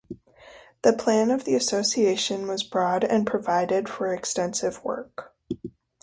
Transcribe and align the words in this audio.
The 0.81 0.93
plan 0.93 1.29
of 1.29 1.43
the 1.45 1.53
association 1.53 2.47
was 2.47 2.63
broad 2.63 3.03
and 3.03 3.27
provided 3.27 3.87
for 3.87 4.11
extensive 4.11 4.83
work. 4.83 5.35